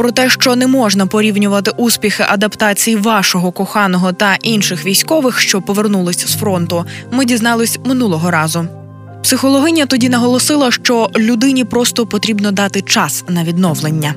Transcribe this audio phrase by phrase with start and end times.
[0.00, 6.26] Про те, що не можна порівнювати успіхи адаптації вашого коханого та інших військових, що повернулись
[6.26, 8.66] з фронту, ми дізнались минулого разу.
[9.22, 14.14] Психологиня тоді наголосила, що людині просто потрібно дати час на відновлення.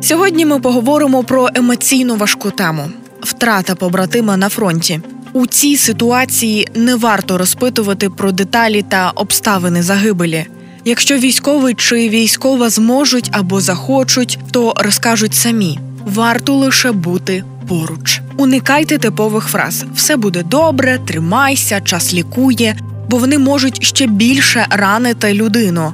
[0.00, 5.00] Сьогодні ми поговоримо про емоційну важку тему втрата побратима на фронті.
[5.32, 10.46] У цій ситуації не варто розпитувати про деталі та обставини загибелі.
[10.88, 15.78] Якщо військовий чи військова зможуть або захочуть, то розкажуть самі.
[16.06, 18.20] Варто лише бути поруч.
[18.36, 22.76] Уникайте типових фраз: все буде добре, тримайся, час лікує,
[23.10, 25.92] бо вони можуть ще більше ранити людину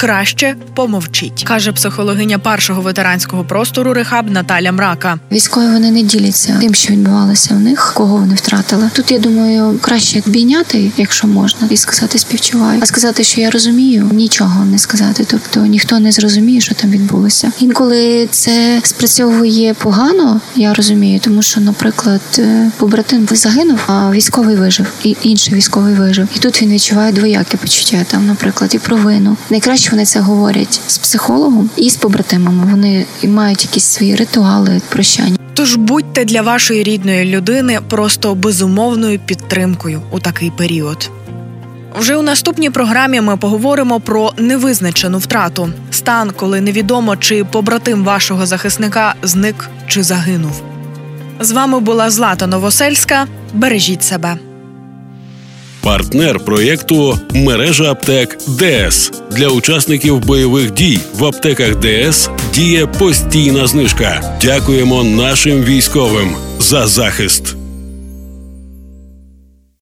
[0.00, 5.18] краще помовчіть, каже психологиня першого ветеранського простору Рехаб Наталя Мрака.
[5.32, 8.90] Військові вони не діляться тим, що відбувалося в них, кого вони втратили.
[8.92, 12.80] Тут я думаю, краще обійняти, якщо можна, і сказати співчуваю.
[12.82, 15.26] А сказати, що я розумію, нічого не сказати.
[15.30, 17.52] Тобто ніхто не зрозуміє, що там відбулося.
[17.60, 24.86] Інколи це спрацьовує погано, я розумію, тому що, наприклад, е, побратим загинув, а військовий вижив,
[25.04, 26.28] і інший військовий вижив.
[26.36, 29.36] І тут він відчуває двояке почуття, там, наприклад, і провину.
[29.50, 32.70] Найкраще вони це говорять з психологом і з побратимами.
[32.70, 35.36] Вони мають якісь свої ритуали прощання.
[35.54, 41.10] Тож будьте для вашої рідної людини просто безумовною підтримкою у такий період.
[41.98, 48.46] Вже у наступній програмі ми поговоримо про невизначену втрату стан, коли невідомо, чи побратим вашого
[48.46, 50.62] захисника зник чи загинув.
[51.40, 53.26] З вами була Злата Новосельська.
[53.54, 54.49] Бережіть себе.
[55.82, 64.38] Партнер проєкту мережа аптек ДС для учасників бойових дій в аптеках ДС діє постійна знижка.
[64.42, 67.59] Дякуємо нашим військовим за захист.